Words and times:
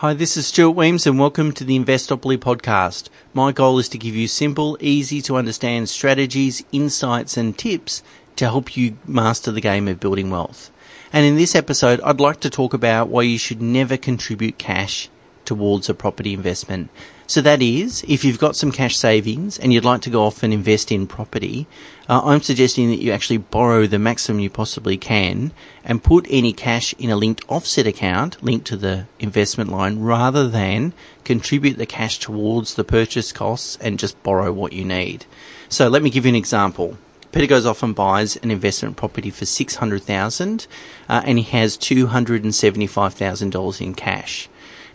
Hi, 0.00 0.14
this 0.14 0.38
is 0.38 0.46
Stuart 0.46 0.76
Wemyss 0.76 1.06
and 1.06 1.20
welcome 1.20 1.52
to 1.52 1.62
the 1.62 1.78
Investopoly 1.78 2.38
podcast. 2.38 3.10
My 3.34 3.52
goal 3.52 3.78
is 3.78 3.86
to 3.90 3.98
give 3.98 4.16
you 4.16 4.28
simple, 4.28 4.78
easy 4.80 5.20
to 5.20 5.36
understand 5.36 5.90
strategies, 5.90 6.64
insights 6.72 7.36
and 7.36 7.58
tips 7.58 8.02
to 8.36 8.46
help 8.46 8.78
you 8.78 8.96
master 9.06 9.52
the 9.52 9.60
game 9.60 9.88
of 9.88 10.00
building 10.00 10.30
wealth. 10.30 10.70
And 11.12 11.26
in 11.26 11.36
this 11.36 11.54
episode, 11.54 12.00
I'd 12.00 12.18
like 12.18 12.40
to 12.40 12.48
talk 12.48 12.72
about 12.72 13.10
why 13.10 13.24
you 13.24 13.36
should 13.36 13.60
never 13.60 13.98
contribute 13.98 14.56
cash 14.56 15.10
towards 15.50 15.88
a 15.88 15.94
property 15.94 16.32
investment. 16.32 16.88
So 17.26 17.40
that 17.42 17.62
is, 17.62 18.04
if 18.08 18.24
you've 18.24 18.44
got 18.46 18.56
some 18.56 18.72
cash 18.72 18.96
savings 18.96 19.58
and 19.58 19.72
you'd 19.72 19.90
like 19.90 20.02
to 20.02 20.10
go 20.16 20.24
off 20.24 20.42
and 20.42 20.52
invest 20.52 20.90
in 20.90 21.06
property, 21.06 21.66
uh, 22.08 22.20
I'm 22.24 22.42
suggesting 22.42 22.90
that 22.90 23.02
you 23.02 23.12
actually 23.12 23.38
borrow 23.38 23.86
the 23.86 23.98
maximum 23.98 24.40
you 24.40 24.50
possibly 24.50 24.98
can 24.98 25.52
and 25.84 26.02
put 26.12 26.26
any 26.30 26.52
cash 26.52 26.94
in 26.98 27.10
a 27.10 27.20
linked 27.22 27.44
offset 27.48 27.86
account 27.86 28.42
linked 28.42 28.66
to 28.66 28.76
the 28.76 29.06
investment 29.18 29.70
line 29.70 30.00
rather 30.00 30.48
than 30.48 30.92
contribute 31.24 31.78
the 31.78 31.94
cash 31.98 32.18
towards 32.18 32.74
the 32.74 32.84
purchase 32.98 33.32
costs 33.32 33.78
and 33.80 34.02
just 34.02 34.22
borrow 34.22 34.52
what 34.52 34.72
you 34.72 34.84
need. 34.84 35.26
So 35.68 35.88
let 35.88 36.02
me 36.02 36.10
give 36.10 36.24
you 36.26 36.30
an 36.30 36.42
example. 36.44 36.96
Peter 37.32 37.46
goes 37.46 37.66
off 37.66 37.84
and 37.84 37.94
buys 37.94 38.34
an 38.42 38.50
investment 38.50 38.96
property 38.96 39.30
for 39.30 39.46
six 39.46 39.76
hundred 39.76 40.02
thousand, 40.02 40.66
uh, 41.08 41.22
and 41.24 41.38
he 41.38 41.46
has 41.58 41.76
two 41.76 42.08
hundred 42.08 42.42
and 42.42 42.52
seventy-five 42.52 43.14
thousand 43.14 43.50
dollars 43.50 43.80
in 43.80 43.94
cash. 43.94 44.48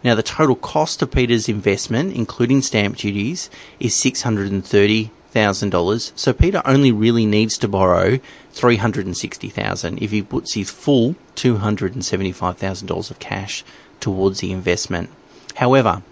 Now, 0.06 0.14
the 0.14 0.22
total 0.22 0.56
cost 0.56 1.02
of 1.02 1.10
Peter's 1.10 1.50
investment, 1.50 2.16
including 2.16 2.62
stamp 2.62 2.98
duties, 2.98 3.50
is 3.80 3.96
$630,000. 3.96 6.12
So 6.16 6.32
Peter 6.32 6.62
only 6.64 6.92
really 6.92 7.26
needs 7.26 7.58
to 7.58 7.68
borrow 7.68 8.20
$360,000 8.54 10.00
if 10.00 10.12
he 10.12 10.22
puts 10.22 10.54
his 10.54 10.70
full 10.70 11.16
$275,000 11.36 13.10
of 13.10 13.18
cash 13.18 13.64
towards 14.00 14.42
the 14.42 14.52
investment. 14.52 15.10
However, 15.56 16.04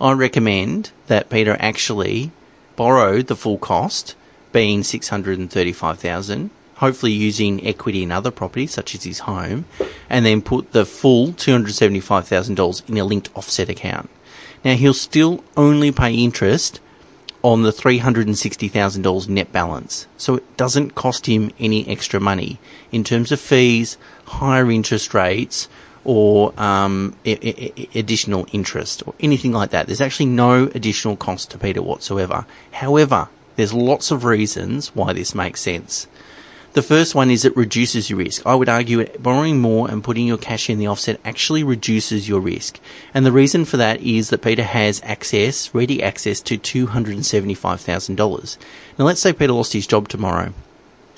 I 0.00 0.12
recommend 0.12 0.92
that 1.08 1.28
Peter 1.28 1.58
actually 1.60 2.30
borrow 2.76 3.20
the 3.20 3.36
full 3.36 3.58
cost, 3.58 4.14
being 4.52 4.82
635,000 4.82 6.48
hopefully 6.76 7.12
using 7.12 7.64
equity 7.66 8.02
in 8.02 8.12
other 8.12 8.30
properties 8.30 8.72
such 8.72 8.94
as 8.94 9.04
his 9.04 9.20
home, 9.20 9.64
and 10.10 10.24
then 10.26 10.42
put 10.42 10.72
the 10.72 10.84
full 10.84 11.28
$275,000 11.28 12.88
in 12.88 12.98
a 12.98 13.04
linked 13.04 13.30
offset 13.34 13.68
account. 13.68 14.10
Now 14.64 14.74
he'll 14.74 14.94
still 14.94 15.44
only 15.56 15.92
pay 15.92 16.14
interest 16.14 16.80
on 17.42 17.62
the 17.62 17.70
$360,000 17.70 19.28
net 19.28 19.52
balance. 19.52 20.06
So 20.16 20.36
it 20.36 20.56
doesn't 20.56 20.94
cost 20.94 21.26
him 21.26 21.50
any 21.58 21.86
extra 21.86 22.18
money 22.18 22.58
in 22.90 23.04
terms 23.04 23.30
of 23.32 23.40
fees, 23.40 23.98
higher 24.26 24.70
interest 24.70 25.12
rates, 25.12 25.68
or 26.04 26.58
um, 26.60 27.14
I- 27.26 27.72
I- 27.76 27.98
additional 27.98 28.46
interest 28.52 29.02
or 29.06 29.14
anything 29.20 29.52
like 29.52 29.70
that. 29.70 29.86
There's 29.86 30.00
actually 30.00 30.26
no 30.26 30.70
additional 30.74 31.16
cost 31.16 31.50
to 31.50 31.58
Peter 31.58 31.82
whatsoever. 31.82 32.46
However, 32.72 33.28
there's 33.56 33.72
lots 33.74 34.10
of 34.10 34.24
reasons 34.24 34.88
why 34.94 35.12
this 35.12 35.34
makes 35.34 35.60
sense. 35.60 36.06
The 36.74 36.82
first 36.82 37.14
one 37.14 37.30
is 37.30 37.44
it 37.44 37.56
reduces 37.56 38.10
your 38.10 38.18
risk. 38.18 38.44
I 38.44 38.56
would 38.56 38.68
argue 38.68 39.06
borrowing 39.18 39.60
more 39.60 39.88
and 39.88 40.02
putting 40.02 40.26
your 40.26 40.38
cash 40.38 40.68
in 40.68 40.80
the 40.80 40.88
offset 40.88 41.20
actually 41.24 41.62
reduces 41.62 42.28
your 42.28 42.40
risk. 42.40 42.80
And 43.14 43.24
the 43.24 43.30
reason 43.30 43.64
for 43.64 43.76
that 43.76 44.00
is 44.00 44.30
that 44.30 44.42
Peter 44.42 44.64
has 44.64 45.00
access, 45.04 45.72
ready 45.72 46.02
access 46.02 46.40
to 46.40 46.58
$275,000. 46.58 48.56
Now 48.98 49.04
let's 49.04 49.20
say 49.20 49.32
Peter 49.32 49.52
lost 49.52 49.72
his 49.72 49.86
job 49.86 50.08
tomorrow 50.08 50.52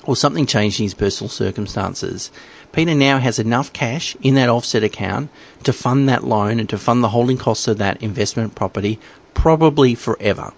or 0.03 0.15
something 0.15 0.45
changed 0.45 0.79
in 0.79 0.83
his 0.83 0.93
personal 0.93 1.27
circumstances. 1.27 2.29
Peter 2.71 2.93
now 2.93 3.17
has 3.17 3.39
enough 3.39 3.73
cash 3.73 4.15
in 4.21 4.35
that 4.35 4.49
offset 4.49 4.83
account 4.83 5.31
to 5.63 5.73
fund 5.73 6.07
that 6.07 6.23
loan 6.23 6.59
and 6.59 6.69
to 6.69 6.77
fund 6.77 7.03
the 7.03 7.09
holding 7.09 7.37
costs 7.39 7.67
of 7.67 7.79
that 7.79 7.99
investment 8.03 8.53
property 8.53 8.99
probably 9.33 9.95
forever 9.95 10.53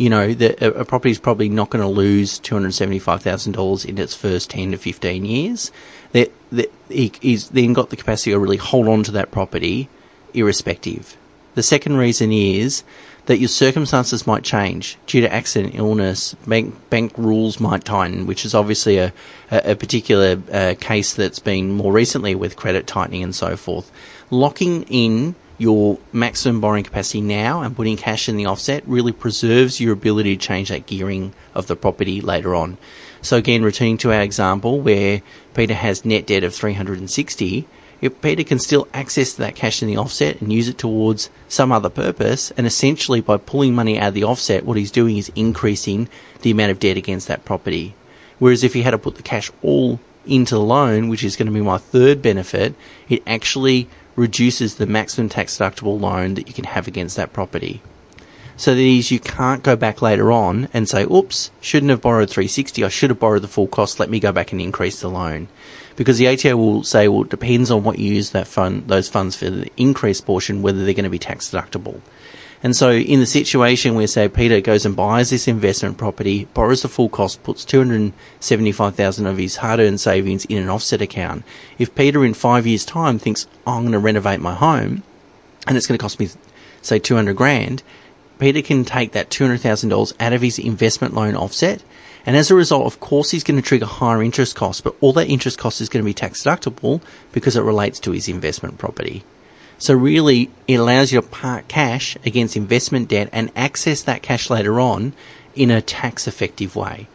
you 0.00 0.08
know, 0.08 0.32
the, 0.32 0.80
a, 0.80 0.84
property 0.86 1.10
is 1.10 1.18
probably 1.18 1.50
not 1.50 1.68
going 1.68 1.82
to 1.82 1.88
lose 1.88 2.40
$275,000 2.40 3.84
in 3.84 3.98
its 3.98 4.14
first 4.14 4.48
10 4.48 4.70
to 4.70 4.78
15 4.78 5.26
years. 5.26 5.70
That, 6.12 6.32
that 6.50 6.72
he's 6.88 7.50
then 7.50 7.74
got 7.74 7.90
the 7.90 7.96
capacity 7.96 8.30
to 8.30 8.38
really 8.38 8.56
hold 8.56 8.88
on 8.88 9.02
to 9.02 9.12
that 9.12 9.30
property 9.30 9.90
irrespective. 10.32 11.18
The 11.54 11.62
second 11.62 11.98
reason 11.98 12.32
is 12.32 12.82
that 13.26 13.40
your 13.40 13.48
circumstances 13.48 14.26
might 14.26 14.42
change 14.42 14.96
due 15.06 15.20
to 15.20 15.30
accident, 15.30 15.74
illness, 15.74 16.32
bank 16.46 16.74
bank 16.88 17.12
rules 17.18 17.60
might 17.60 17.84
tighten, 17.84 18.26
which 18.26 18.46
is 18.46 18.54
obviously 18.54 18.96
a 18.96 19.12
a, 19.50 19.76
particular 19.76 20.40
uh, 20.50 20.76
case 20.80 21.12
that's 21.12 21.40
been 21.40 21.72
more 21.72 21.92
recently 21.92 22.34
with 22.34 22.56
credit 22.56 22.86
tightening 22.86 23.22
and 23.22 23.34
so 23.34 23.54
forth. 23.54 23.92
Locking 24.30 24.84
in 24.84 25.34
your 25.60 25.98
maximum 26.10 26.58
borrowing 26.58 26.84
capacity 26.84 27.20
now 27.20 27.60
and 27.60 27.76
putting 27.76 27.96
cash 27.96 28.30
in 28.30 28.38
the 28.38 28.46
offset 28.46 28.82
really 28.86 29.12
preserves 29.12 29.78
your 29.78 29.92
ability 29.92 30.34
to 30.34 30.42
change 30.42 30.70
that 30.70 30.86
gearing 30.86 31.34
of 31.54 31.66
the 31.66 31.76
property 31.76 32.22
later 32.22 32.54
on. 32.54 32.78
So 33.20 33.36
again, 33.36 33.62
returning 33.62 33.98
to 33.98 34.10
our 34.10 34.22
example 34.22 34.80
where 34.80 35.20
Peter 35.52 35.74
has 35.74 36.02
net 36.02 36.26
debt 36.26 36.44
of 36.44 36.54
360, 36.54 37.68
if 38.00 38.22
Peter 38.22 38.42
can 38.42 38.58
still 38.58 38.88
access 38.94 39.34
that 39.34 39.54
cash 39.54 39.82
in 39.82 39.88
the 39.88 39.98
offset 39.98 40.40
and 40.40 40.50
use 40.50 40.68
it 40.68 40.78
towards 40.78 41.28
some 41.46 41.70
other 41.70 41.90
purpose, 41.90 42.50
and 42.52 42.66
essentially 42.66 43.20
by 43.20 43.36
pulling 43.36 43.74
money 43.74 43.98
out 43.98 44.08
of 44.08 44.14
the 44.14 44.24
offset, 44.24 44.64
what 44.64 44.78
he's 44.78 44.90
doing 44.90 45.18
is 45.18 45.30
increasing 45.36 46.08
the 46.40 46.50
amount 46.50 46.70
of 46.70 46.78
debt 46.78 46.96
against 46.96 47.28
that 47.28 47.44
property. 47.44 47.94
Whereas 48.38 48.64
if 48.64 48.72
he 48.72 48.80
had 48.80 48.92
to 48.92 48.98
put 48.98 49.16
the 49.16 49.22
cash 49.22 49.50
all 49.62 50.00
into 50.24 50.54
the 50.54 50.60
loan, 50.60 51.08
which 51.08 51.22
is 51.22 51.36
going 51.36 51.46
to 51.46 51.52
be 51.52 51.60
my 51.60 51.76
third 51.76 52.22
benefit, 52.22 52.74
it 53.10 53.22
actually 53.26 53.88
reduces 54.16 54.74
the 54.76 54.86
maximum 54.86 55.28
tax 55.28 55.58
deductible 55.58 56.00
loan 56.00 56.34
that 56.34 56.48
you 56.48 56.54
can 56.54 56.64
have 56.64 56.86
against 56.86 57.16
that 57.16 57.32
property. 57.32 57.80
So 58.56 58.74
that 58.74 58.80
is, 58.80 59.10
you 59.10 59.20
can't 59.20 59.62
go 59.62 59.74
back 59.74 60.02
later 60.02 60.30
on 60.30 60.68
and 60.74 60.86
say, 60.86 61.04
oops, 61.04 61.50
shouldn't 61.62 61.88
have 61.88 62.02
borrowed 62.02 62.28
360, 62.28 62.84
I 62.84 62.88
should 62.88 63.08
have 63.08 63.18
borrowed 63.18 63.40
the 63.40 63.48
full 63.48 63.66
cost, 63.66 63.98
let 63.98 64.10
me 64.10 64.20
go 64.20 64.32
back 64.32 64.52
and 64.52 64.60
increase 64.60 65.00
the 65.00 65.08
loan. 65.08 65.48
Because 65.96 66.18
the 66.18 66.28
ATO 66.28 66.56
will 66.56 66.84
say, 66.84 67.08
well, 67.08 67.22
it 67.22 67.30
depends 67.30 67.70
on 67.70 67.84
what 67.84 67.98
you 67.98 68.12
use 68.12 68.30
that 68.30 68.46
fund, 68.46 68.86
those 68.88 69.08
funds 69.08 69.34
for 69.34 69.48
the 69.48 69.70
increased 69.78 70.26
portion, 70.26 70.60
whether 70.60 70.84
they're 70.84 70.92
going 70.92 71.04
to 71.04 71.10
be 71.10 71.18
tax 71.18 71.50
deductible. 71.50 72.00
And 72.62 72.76
so 72.76 72.92
in 72.92 73.20
the 73.20 73.26
situation 73.26 73.94
where 73.94 74.06
say 74.06 74.28
Peter 74.28 74.60
goes 74.60 74.84
and 74.84 74.94
buys 74.94 75.30
this 75.30 75.48
investment 75.48 75.96
property, 75.96 76.46
borrows 76.52 76.82
the 76.82 76.88
full 76.88 77.08
cost, 77.08 77.42
puts 77.42 77.64
275,000 77.64 79.26
of 79.26 79.38
his 79.38 79.56
hard-earned 79.56 80.00
savings 80.00 80.44
in 80.44 80.58
an 80.62 80.68
offset 80.68 81.00
account. 81.00 81.44
If 81.78 81.94
Peter 81.94 82.24
in 82.24 82.34
five 82.34 82.66
years 82.66 82.84
time 82.84 83.18
thinks, 83.18 83.46
oh, 83.66 83.76
I'm 83.76 83.82
going 83.82 83.92
to 83.92 83.98
renovate 83.98 84.40
my 84.40 84.54
home 84.54 85.02
and 85.66 85.76
it's 85.76 85.86
going 85.86 85.96
to 85.96 86.02
cost 86.02 86.20
me 86.20 86.28
say 86.82 86.98
200 86.98 87.34
grand, 87.34 87.82
Peter 88.38 88.62
can 88.62 88.84
take 88.84 89.12
that 89.12 89.30
$200,000 89.30 90.12
out 90.20 90.32
of 90.32 90.42
his 90.42 90.58
investment 90.58 91.14
loan 91.14 91.36
offset. 91.36 91.82
And 92.26 92.36
as 92.36 92.50
a 92.50 92.54
result, 92.54 92.86
of 92.86 93.00
course, 93.00 93.30
he's 93.30 93.44
going 93.44 93.60
to 93.60 93.66
trigger 93.66 93.86
higher 93.86 94.22
interest 94.22 94.54
costs, 94.54 94.82
but 94.82 94.94
all 95.00 95.14
that 95.14 95.28
interest 95.28 95.58
cost 95.58 95.80
is 95.80 95.88
going 95.88 96.02
to 96.02 96.08
be 96.08 96.14
tax 96.14 96.42
deductible 96.42 97.00
because 97.32 97.56
it 97.56 97.62
relates 97.62 97.98
to 98.00 98.12
his 98.12 98.28
investment 98.28 98.78
property. 98.78 99.24
So 99.80 99.94
really, 99.94 100.50
it 100.68 100.74
allows 100.74 101.10
you 101.10 101.22
to 101.22 101.26
park 101.26 101.66
cash 101.66 102.14
against 102.26 102.54
investment 102.54 103.08
debt 103.08 103.30
and 103.32 103.50
access 103.56 104.02
that 104.02 104.22
cash 104.22 104.50
later 104.50 104.78
on 104.78 105.14
in 105.54 105.70
a 105.70 105.80
tax 105.80 106.28
effective 106.28 106.76
way. 106.76 107.08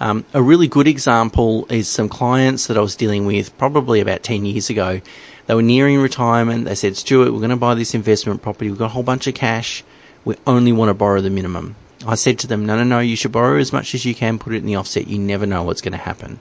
Um, 0.00 0.24
a 0.34 0.42
really 0.42 0.66
good 0.66 0.88
example 0.88 1.66
is 1.70 1.88
some 1.88 2.08
clients 2.08 2.66
that 2.66 2.76
I 2.76 2.80
was 2.80 2.96
dealing 2.96 3.26
with 3.26 3.56
probably 3.58 4.00
about 4.00 4.24
10 4.24 4.44
years 4.44 4.68
ago. 4.68 5.00
They 5.46 5.54
were 5.54 5.62
nearing 5.62 6.00
retirement. 6.00 6.64
They 6.64 6.74
said, 6.74 6.96
Stuart, 6.96 7.32
we're 7.32 7.38
going 7.38 7.50
to 7.50 7.56
buy 7.56 7.74
this 7.74 7.94
investment 7.94 8.42
property. 8.42 8.70
We've 8.70 8.78
got 8.78 8.86
a 8.86 8.88
whole 8.88 9.04
bunch 9.04 9.28
of 9.28 9.34
cash. 9.34 9.84
We 10.24 10.34
only 10.48 10.72
want 10.72 10.88
to 10.88 10.94
borrow 10.94 11.20
the 11.20 11.30
minimum. 11.30 11.76
I 12.04 12.16
said 12.16 12.40
to 12.40 12.48
them, 12.48 12.66
no, 12.66 12.76
no, 12.76 12.82
no, 12.82 12.98
you 12.98 13.14
should 13.14 13.30
borrow 13.30 13.56
as 13.58 13.72
much 13.72 13.94
as 13.94 14.04
you 14.04 14.16
can, 14.16 14.40
put 14.40 14.52
it 14.52 14.58
in 14.58 14.66
the 14.66 14.74
offset. 14.74 15.06
You 15.06 15.18
never 15.18 15.46
know 15.46 15.62
what's 15.62 15.80
going 15.80 15.92
to 15.92 15.98
happen. 15.98 16.40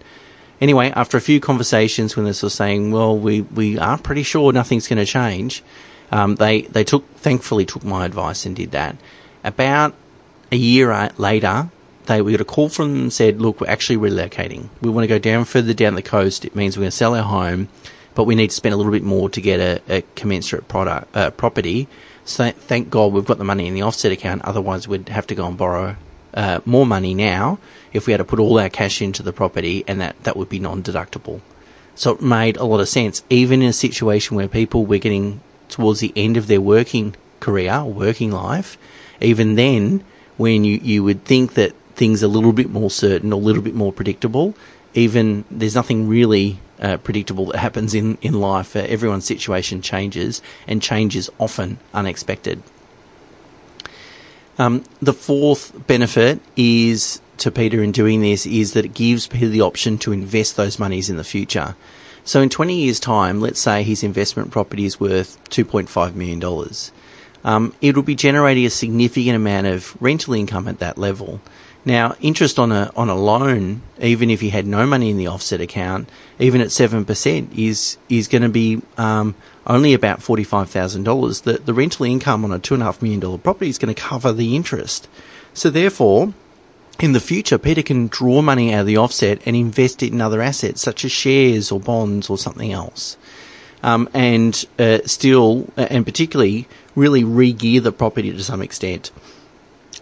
Anyway, 0.64 0.94
after 0.96 1.18
a 1.18 1.22
few 1.22 1.42
conversations, 1.42 2.16
when 2.16 2.24
they 2.24 2.30
were 2.30 2.50
saying, 2.50 2.90
"Well, 2.90 3.18
we 3.18 3.42
we 3.42 3.78
are 3.78 3.98
pretty 3.98 4.24
sure 4.24 4.54
nothing's 4.54 4.88
going 4.88 5.06
to 5.06 5.06
change," 5.06 5.62
um, 6.10 6.36
they 6.36 6.62
they 6.62 6.86
took 6.86 7.04
thankfully 7.18 7.66
took 7.66 7.84
my 7.84 8.06
advice 8.06 8.46
and 8.46 8.56
did 8.56 8.72
that. 8.72 8.96
About 9.44 9.94
a 10.54 10.56
year 10.56 11.12
later, 11.18 11.70
they 12.06 12.22
we 12.22 12.32
got 12.32 12.40
a 12.40 12.46
call 12.46 12.70
from 12.70 12.94
them 12.94 13.02
and 13.02 13.14
said, 13.14 13.42
"Look, 13.42 13.60
we're 13.60 13.68
actually 13.68 13.98
relocating. 13.98 14.70
We 14.82 14.90
want 14.90 15.04
to 15.04 15.10
go 15.10 15.20
down 15.20 15.44
further 15.44 15.74
down 15.74 15.96
the 15.96 16.02
coast. 16.02 16.46
It 16.46 16.56
means 16.56 16.78
we're 16.78 16.84
going 16.84 16.92
to 16.92 16.96
sell 16.96 17.14
our 17.14 17.24
home, 17.24 17.68
but 18.16 18.24
we 18.24 18.34
need 18.34 18.52
to 18.52 18.56
spend 18.56 18.72
a 18.72 18.78
little 18.78 18.94
bit 18.94 19.04
more 19.04 19.30
to 19.32 19.42
get 19.42 19.60
a, 19.60 19.82
a 19.90 20.04
commensurate 20.16 20.70
product 20.70 21.14
uh, 21.14 21.32
property." 21.32 21.90
So 22.24 22.52
thank 22.52 22.90
God 22.90 23.12
we've 23.12 23.26
got 23.26 23.38
the 23.38 23.44
money 23.44 23.68
in 23.68 23.74
the 23.74 23.82
offset 23.82 24.14
account. 24.14 24.44
Otherwise, 24.46 24.88
we'd 24.88 25.10
have 25.10 25.28
to 25.28 25.36
go 25.36 25.46
and 25.46 25.58
borrow 25.58 25.98
uh, 26.34 26.60
more 26.66 26.86
money 26.86 27.14
now 27.14 27.60
if 27.92 28.08
we 28.08 28.14
had 28.14 28.18
to 28.18 28.24
put 28.24 28.40
all 28.40 28.60
our 28.60 28.70
cash 28.70 29.02
into 29.02 29.24
the 29.24 29.34
property, 29.34 29.84
and 29.88 30.02
that 30.02 30.22
that 30.24 30.36
would 30.36 30.50
be 30.50 30.60
non-deductible. 30.60 31.42
So 31.96 32.12
it 32.16 32.22
made 32.22 32.58
a 32.58 32.66
lot 32.66 32.80
of 32.80 32.90
sense, 32.90 33.24
even 33.30 33.62
in 33.62 33.70
a 33.70 33.74
situation 33.74 34.36
where 34.36 34.48
people 34.48 34.86
were 34.86 34.98
getting 34.98 35.42
towards 35.70 36.00
the 36.00 36.14
end 36.16 36.38
of 36.38 36.48
their 36.48 36.62
working 36.62 37.16
career 37.40 37.84
working 37.84 38.32
life. 38.32 38.78
Even 39.22 39.56
then, 39.56 40.04
when 40.38 40.64
you, 40.64 40.80
you 40.82 41.04
would 41.04 41.24
think 41.24 41.54
that 41.54 41.74
things 41.96 42.24
are 42.24 42.26
a 42.26 42.30
little 42.30 42.54
bit 42.54 42.70
more 42.70 42.90
certain 42.90 43.32
a 43.32 43.38
little 43.38 43.62
bit 43.62 43.76
more 43.76 43.94
predictable, 43.94 44.56
even 44.94 45.46
there's 45.52 45.76
nothing 45.76 46.08
really 46.08 46.60
uh, 46.80 46.98
predictable 46.98 47.46
that 47.48 47.58
happens 47.58 47.94
in, 47.94 48.18
in 48.22 48.34
life. 48.34 48.76
Uh, 48.76 48.80
everyone's 48.80 49.26
situation 49.26 49.82
changes, 49.82 50.42
and 50.68 50.82
change 50.82 51.16
is 51.16 51.30
often 51.40 51.78
unexpected. 51.94 52.64
Um, 54.58 54.84
the 55.02 55.14
fourth 55.14 55.88
benefit 55.88 56.40
is 56.56 57.22
to 57.38 57.52
Peter 57.52 57.82
in 57.82 57.92
doing 57.92 58.22
this 58.22 58.46
is 58.46 58.74
that 58.74 58.86
it 58.86 58.94
gives 58.94 59.28
Peter 59.28 59.50
the 59.50 59.62
option 59.62 59.98
to 60.00 60.12
invest 60.12 60.56
those 60.56 60.78
monies 60.78 61.10
in 61.10 61.18
the 61.18 61.24
future. 61.24 61.76
So 62.24 62.42
in 62.42 62.50
20 62.50 62.76
years' 62.76 63.00
time, 63.00 63.42
let's 63.42 63.60
say 63.60 63.84
his 63.84 64.04
investment 64.04 64.52
property 64.52 64.86
is 64.86 65.00
worth 65.00 65.44
$2.5 65.50 66.16
million. 66.16 66.42
Um, 67.44 67.76
it 67.82 67.96
will 67.96 68.04
be 68.04 68.16
generating 68.16 68.66
a 68.66 68.70
significant 68.70 69.36
amount 69.36 69.68
of 69.68 70.02
rental 70.02 70.34
income 70.34 70.68
at 70.68 70.80
that 70.80 70.98
level. 70.98 71.42
Now, 71.86 72.16
interest 72.22 72.60
on 72.60 72.72
a 72.72 72.92
on 72.96 73.10
a 73.10 73.16
loan, 73.16 73.82
even 74.00 74.30
if 74.30 74.40
he 74.40 74.50
had 74.50 74.66
no 74.66 74.86
money 74.86 75.10
in 75.10 75.18
the 75.18 75.28
offset 75.28 75.60
account, 75.60 76.10
even 76.40 76.62
at 76.62 76.72
seven 76.72 77.04
percent, 77.04 77.52
is 77.58 77.98
is 78.08 78.30
going 78.30 78.42
to 78.42 78.50
be 78.50 78.82
um, 78.98 79.36
only 79.68 79.94
about 79.94 80.24
forty 80.24 80.46
five 80.46 80.70
thousand 80.70 81.04
dollars. 81.04 81.42
The 81.42 81.54
the 81.54 81.74
rental 81.74 82.06
income 82.06 82.46
on 82.46 82.54
a 82.54 82.60
two 82.60 82.74
and 82.74 82.84
a 82.84 82.86
half 82.86 83.02
million 83.02 83.20
dollar 83.20 83.38
property 83.38 83.70
is 83.70 83.78
going 83.78 83.94
to 83.94 84.02
cover 84.02 84.32
the 84.32 84.56
interest. 84.56 85.10
So 85.54 85.70
therefore, 85.70 86.34
in 87.00 87.12
the 87.12 87.20
future, 87.20 87.58
Peter 87.58 87.82
can 87.82 88.08
draw 88.08 88.42
money 88.42 88.74
out 88.74 88.82
of 88.82 88.88
the 88.88 88.98
offset 88.98 89.42
and 89.46 89.56
invest 89.56 90.02
it 90.02 90.14
in 90.14 90.22
other 90.22 90.42
assets 90.42 90.82
such 90.82 91.04
as 91.04 91.12
shares 91.12 91.70
or 91.72 91.80
bonds 91.82 92.30
or 92.30 92.38
something 92.38 92.72
else. 92.72 93.18
Um, 93.82 94.10
and 94.14 94.66
uh, 94.80 95.00
still, 95.06 95.68
and 95.76 96.06
particularly, 96.06 96.68
really 96.96 97.26
re-gear 97.26 97.82
the 97.82 97.92
property 97.92 98.32
to 98.32 98.42
some 98.42 98.62
extent. 98.62 99.12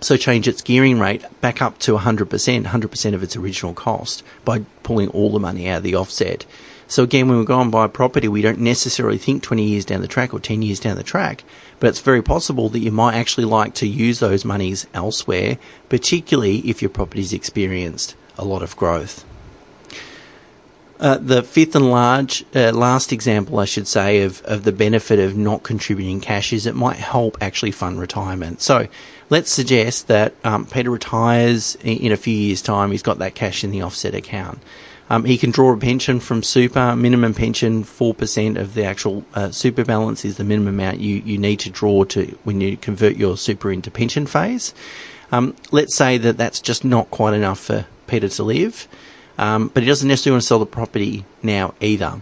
So 0.01 0.17
change 0.17 0.47
its 0.47 0.63
gearing 0.63 0.99
rate 0.99 1.23
back 1.41 1.61
up 1.61 1.77
to 1.79 1.95
100%, 1.95 2.65
100% 2.65 3.13
of 3.13 3.23
its 3.23 3.35
original 3.35 3.75
cost 3.75 4.23
by 4.43 4.65
pulling 4.81 5.09
all 5.09 5.31
the 5.31 5.39
money 5.39 5.69
out 5.69 5.77
of 5.77 5.83
the 5.83 5.95
offset. 5.95 6.45
So 6.87 7.03
again, 7.03 7.29
when 7.29 7.37
we 7.37 7.45
go 7.45 7.61
and 7.61 7.71
buy 7.71 7.85
a 7.85 7.87
property, 7.89 8.27
we 8.27 8.41
don't 8.41 8.59
necessarily 8.59 9.19
think 9.19 9.43
20 9.43 9.63
years 9.63 9.85
down 9.85 10.01
the 10.01 10.07
track 10.07 10.33
or 10.33 10.39
10 10.39 10.63
years 10.63 10.79
down 10.79 10.97
the 10.97 11.03
track, 11.03 11.43
but 11.79 11.87
it's 11.87 12.01
very 12.01 12.21
possible 12.21 12.67
that 12.69 12.79
you 12.79 12.91
might 12.91 13.13
actually 13.13 13.45
like 13.45 13.75
to 13.75 13.87
use 13.87 14.19
those 14.19 14.43
monies 14.43 14.87
elsewhere, 14.93 15.57
particularly 15.87 16.57
if 16.69 16.81
your 16.81 16.89
property's 16.89 17.31
experienced 17.31 18.15
a 18.37 18.43
lot 18.43 18.63
of 18.63 18.75
growth. 18.75 19.23
Uh, 21.01 21.17
the 21.17 21.41
fifth 21.41 21.75
and 21.75 21.89
large 21.89 22.45
uh, 22.55 22.71
last 22.71 23.11
example, 23.11 23.57
I 23.57 23.65
should 23.65 23.87
say, 23.87 24.21
of, 24.21 24.43
of 24.43 24.65
the 24.65 24.71
benefit 24.71 25.17
of 25.17 25.35
not 25.35 25.63
contributing 25.63 26.21
cash 26.21 26.53
is 26.53 26.67
it 26.67 26.75
might 26.75 26.97
help 26.97 27.39
actually 27.41 27.71
fund 27.71 27.99
retirement. 27.99 28.61
So 28.61 28.87
let's 29.31 29.51
suggest 29.51 30.07
that 30.09 30.35
um, 30.43 30.67
Peter 30.67 30.91
retires 30.91 31.75
in, 31.81 31.97
in, 31.97 32.11
a 32.11 32.17
few 32.17 32.35
years' 32.35 32.61
time. 32.61 32.91
He's 32.91 33.01
got 33.01 33.17
that 33.17 33.33
cash 33.33 33.63
in 33.63 33.71
the 33.71 33.81
offset 33.81 34.13
account. 34.13 34.59
Um, 35.09 35.25
he 35.25 35.39
can 35.39 35.49
draw 35.49 35.73
a 35.73 35.77
pension 35.77 36.19
from 36.19 36.43
super, 36.43 36.95
minimum 36.95 37.33
pension, 37.33 37.83
4% 37.83 38.59
of 38.59 38.75
the 38.75 38.85
actual 38.85 39.25
uh, 39.33 39.49
super 39.49 39.83
balance 39.83 40.23
is 40.23 40.37
the 40.37 40.43
minimum 40.43 40.75
amount 40.75 40.99
you, 40.99 41.15
you 41.15 41.39
need 41.39 41.59
to 41.61 41.71
draw 41.71 42.03
to 42.05 42.37
when 42.43 42.61
you 42.61 42.77
convert 42.77 43.17
your 43.17 43.37
super 43.37 43.71
into 43.71 43.89
pension 43.89 44.27
phase. 44.27 44.75
Um, 45.31 45.55
let's 45.71 45.95
say 45.95 46.19
that 46.19 46.37
that's 46.37 46.61
just 46.61 46.85
not 46.85 47.09
quite 47.09 47.33
enough 47.33 47.59
for 47.59 47.87
Peter 48.05 48.29
to 48.29 48.43
live. 48.43 48.87
Um, 49.41 49.69
but 49.69 49.81
he 49.81 49.89
doesn't 49.89 50.07
necessarily 50.07 50.35
want 50.35 50.43
to 50.43 50.47
sell 50.47 50.59
the 50.59 50.67
property 50.67 51.25
now 51.41 51.73
either. 51.81 52.21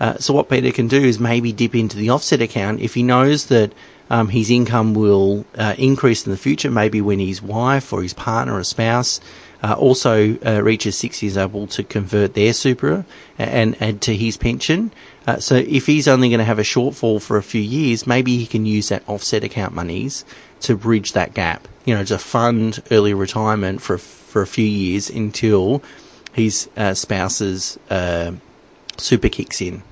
Uh, 0.00 0.16
so 0.16 0.32
what 0.32 0.48
Peter 0.48 0.72
can 0.72 0.88
do 0.88 1.02
is 1.02 1.20
maybe 1.20 1.52
dip 1.52 1.74
into 1.74 1.98
the 1.98 2.10
offset 2.10 2.40
account 2.40 2.80
if 2.80 2.94
he 2.94 3.02
knows 3.02 3.46
that 3.46 3.72
um, 4.08 4.28
his 4.28 4.50
income 4.50 4.94
will 4.94 5.44
uh, 5.58 5.74
increase 5.76 6.24
in 6.24 6.32
the 6.32 6.38
future, 6.38 6.70
maybe 6.70 7.00
when 7.00 7.18
his 7.18 7.42
wife 7.42 7.92
or 7.92 8.02
his 8.02 8.14
partner 8.14 8.54
or 8.54 8.64
spouse 8.64 9.20
uh, 9.62 9.74
also 9.74 10.38
uh, 10.46 10.62
reaches 10.62 10.96
60 10.96 11.26
is 11.26 11.36
able 11.36 11.66
to 11.66 11.82
convert 11.82 12.34
their 12.34 12.52
super 12.52 13.04
and 13.38 13.80
add 13.82 14.00
to 14.02 14.16
his 14.16 14.36
pension. 14.36 14.92
Uh, 15.26 15.38
so 15.38 15.56
if 15.56 15.86
he's 15.86 16.08
only 16.08 16.28
going 16.28 16.38
to 16.38 16.44
have 16.44 16.58
a 16.58 16.62
shortfall 16.62 17.20
for 17.20 17.36
a 17.36 17.42
few 17.42 17.60
years, 17.60 18.06
maybe 18.06 18.36
he 18.36 18.46
can 18.46 18.64
use 18.64 18.88
that 18.88 19.02
offset 19.08 19.44
account 19.44 19.74
monies 19.74 20.24
to 20.60 20.76
bridge 20.76 21.12
that 21.12 21.34
gap. 21.34 21.68
You 21.84 21.94
know, 21.94 22.04
to 22.04 22.18
fund 22.18 22.82
early 22.90 23.12
retirement 23.12 23.82
for 23.82 23.98
for 23.98 24.42
a 24.42 24.46
few 24.46 24.66
years 24.66 25.08
until 25.08 25.82
his 26.36 26.68
uh, 26.76 26.92
spouse's 26.92 27.78
uh, 27.88 28.32
super 28.98 29.30
kicks 29.30 29.62
in. 29.62 29.82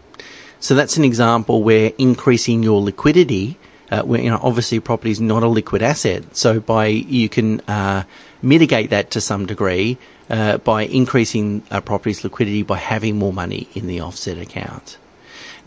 So 0.61 0.75
that's 0.75 0.96
an 0.96 1.05
example 1.05 1.62
where 1.62 1.93
increasing 1.96 2.62
your 2.62 2.82
liquidity, 2.82 3.58
uh, 3.91 4.02
where 4.02 4.20
you 4.20 4.31
know 4.31 4.41
obviously 4.43 4.79
property 4.79 5.11
is 5.11 5.20
not 5.20 5.43
a 5.43 5.49
liquid 5.49 5.82
asset, 5.82 6.37
so 6.37 6.61
by 6.61 6.87
you 6.87 7.29
can 7.29 7.61
uh, 7.62 8.05
mitigate 8.43 8.91
that 8.91 9.11
to 9.12 9.20
some 9.20 9.46
degree 9.46 9.96
uh, 10.29 10.58
by 10.58 10.82
increasing 10.85 11.62
a 11.70 11.81
property's 11.81 12.25
liquidity 12.25 12.62
by 12.62 12.76
having 12.76 13.17
more 13.17 13.32
money 13.32 13.69
in 13.75 13.87
the 13.87 14.00
offset 14.00 14.38
account. 14.38 14.99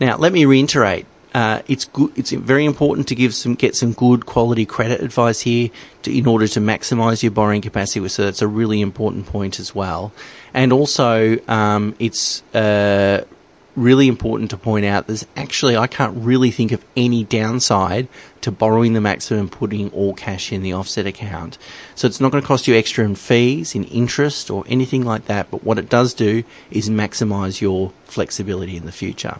Now, 0.00 0.16
let 0.16 0.32
me 0.32 0.44
reiterate 0.44 1.06
uh, 1.38 1.62
it's 1.68 1.84
good. 1.84 2.10
It's 2.18 2.32
very 2.32 2.64
important 2.64 3.06
to 3.08 3.14
give 3.14 3.32
some 3.32 3.54
get 3.54 3.76
some 3.76 3.92
good 3.92 4.26
quality 4.26 4.66
credit 4.66 5.00
advice 5.00 5.42
here 5.42 5.70
to, 6.02 6.18
in 6.18 6.26
order 6.26 6.48
to 6.48 6.58
maximise 6.58 7.22
your 7.22 7.30
borrowing 7.30 7.62
capacity. 7.62 8.08
So 8.08 8.24
that's 8.24 8.42
a 8.42 8.48
really 8.48 8.80
important 8.80 9.26
point 9.26 9.60
as 9.60 9.72
well. 9.72 10.10
And 10.52 10.72
also, 10.72 11.38
um, 11.46 11.94
it's 12.00 12.42
uh, 12.54 13.24
really 13.76 14.08
important 14.08 14.50
to 14.50 14.56
point 14.56 14.84
out 14.84 15.06
there's 15.06 15.26
actually 15.36 15.76
I 15.76 15.86
can't 15.86 16.16
really 16.16 16.50
think 16.50 16.72
of 16.72 16.84
any 16.96 17.22
downside 17.22 18.08
to 18.40 18.50
borrowing 18.50 18.94
the 18.94 19.00
maximum, 19.00 19.42
and 19.42 19.52
putting 19.52 19.92
all 19.92 20.14
cash 20.14 20.52
in 20.52 20.64
the 20.64 20.72
offset 20.72 21.06
account. 21.06 21.56
So 21.94 22.08
it's 22.08 22.20
not 22.20 22.32
going 22.32 22.42
to 22.42 22.48
cost 22.48 22.66
you 22.66 22.74
extra 22.74 23.04
in 23.04 23.14
fees, 23.14 23.76
in 23.76 23.84
interest, 23.84 24.50
or 24.50 24.64
anything 24.66 25.04
like 25.04 25.26
that. 25.26 25.52
But 25.52 25.62
what 25.62 25.78
it 25.78 25.88
does 25.88 26.14
do 26.14 26.42
is 26.72 26.90
maximise 26.90 27.60
your 27.60 27.92
flexibility 28.06 28.76
in 28.76 28.86
the 28.86 28.92
future. 28.92 29.38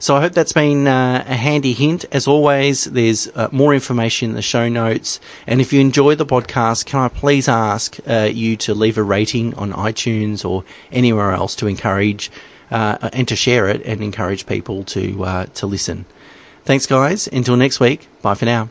So 0.00 0.14
I 0.14 0.20
hope 0.20 0.32
that's 0.32 0.52
been 0.52 0.86
uh, 0.86 1.24
a 1.26 1.34
handy 1.34 1.72
hint. 1.72 2.04
As 2.12 2.28
always, 2.28 2.84
there's 2.84 3.26
uh, 3.34 3.48
more 3.50 3.74
information 3.74 4.30
in 4.30 4.36
the 4.36 4.42
show 4.42 4.68
notes. 4.68 5.18
And 5.46 5.60
if 5.60 5.72
you 5.72 5.80
enjoy 5.80 6.14
the 6.14 6.26
podcast, 6.26 6.86
can 6.86 7.00
I 7.00 7.08
please 7.08 7.48
ask 7.48 7.98
uh, 8.06 8.30
you 8.32 8.56
to 8.58 8.74
leave 8.74 8.96
a 8.96 9.02
rating 9.02 9.54
on 9.54 9.72
iTunes 9.72 10.48
or 10.48 10.62
anywhere 10.92 11.32
else 11.32 11.56
to 11.56 11.66
encourage 11.66 12.30
uh, 12.70 13.10
and 13.12 13.26
to 13.28 13.34
share 13.34 13.68
it 13.68 13.82
and 13.84 14.02
encourage 14.02 14.46
people 14.46 14.84
to 14.84 15.24
uh, 15.24 15.46
to 15.46 15.66
listen. 15.66 16.04
Thanks, 16.64 16.86
guys. 16.86 17.26
Until 17.28 17.56
next 17.56 17.80
week. 17.80 18.08
Bye 18.22 18.34
for 18.34 18.44
now. 18.44 18.68